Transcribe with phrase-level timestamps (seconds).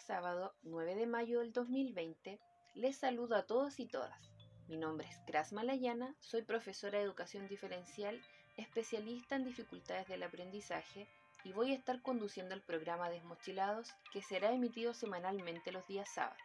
[0.00, 2.40] sábado 9 de mayo del 2020
[2.74, 4.32] les saludo a todos y todas.
[4.66, 8.20] Mi nombre es Kras Malayana, soy profesora de educación diferencial,
[8.56, 11.06] especialista en dificultades del aprendizaje
[11.44, 16.40] y voy a estar conduciendo el programa Desmochilados que será emitido semanalmente los días sábados.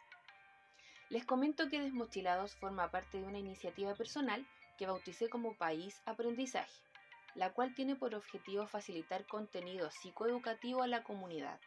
[1.08, 4.46] Les comento que Desmochilados forma parte de una iniciativa personal
[4.76, 6.82] que bauticé como País Aprendizaje,
[7.34, 11.58] la cual tiene por objetivo facilitar contenido psicoeducativo a la comunidad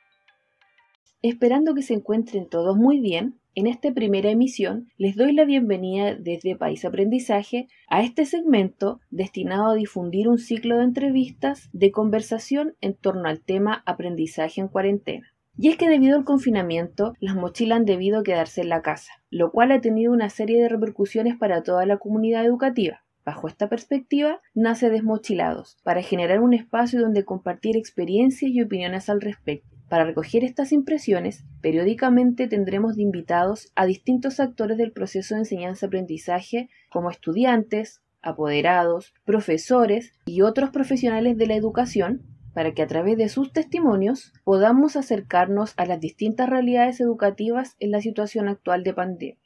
[1.22, 6.16] Esperando que se encuentren todos muy bien, en esta primera emisión les doy la bienvenida
[6.16, 12.76] desde País Aprendizaje a este segmento destinado a difundir un ciclo de entrevistas de conversación
[12.80, 15.28] en torno al tema aprendizaje en cuarentena.
[15.58, 19.52] Y es que debido al confinamiento, las mochilas han debido quedarse en la casa, lo
[19.52, 23.04] cual ha tenido una serie de repercusiones para toda la comunidad educativa.
[23.26, 29.20] Bajo esta perspectiva, nace Desmochilados, para generar un espacio donde compartir experiencias y opiniones al
[29.20, 35.42] respecto para recoger estas impresiones, periódicamente tendremos de invitados a distintos actores del proceso de
[35.42, 42.22] enseñanza-aprendizaje, como estudiantes, apoderados, profesores y otros profesionales de la educación,
[42.54, 47.92] para que a través de sus testimonios podamos acercarnos a las distintas realidades educativas en
[47.92, 49.38] la situación actual de pandemia.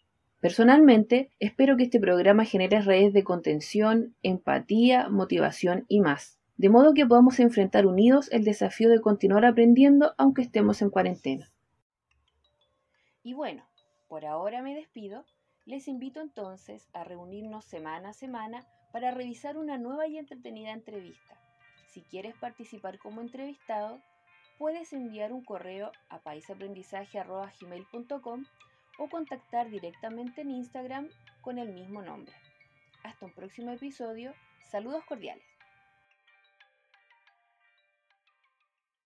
[0.41, 6.93] Personalmente, espero que este programa genere redes de contención, empatía, motivación y más de modo
[6.93, 11.51] que podamos enfrentar unidos el desafío de continuar aprendiendo aunque estemos en cuarentena.
[13.23, 13.63] Y bueno,
[14.07, 15.25] por ahora me despido.
[15.65, 21.39] Les invito entonces a reunirnos semana a semana para revisar una nueva y entretenida entrevista.
[21.87, 24.01] Si quieres participar como entrevistado,
[24.57, 28.45] puedes enviar un correo a paisaprendizaje.gmail.com
[28.99, 31.09] o contactar directamente en Instagram
[31.41, 32.33] con el mismo nombre.
[33.03, 34.33] Hasta un próximo episodio.
[34.69, 35.52] Saludos cordiales.